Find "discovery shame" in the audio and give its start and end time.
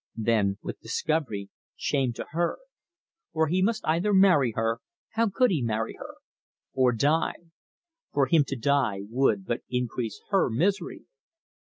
0.81-2.11